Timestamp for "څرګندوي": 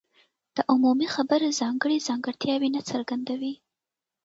2.89-3.53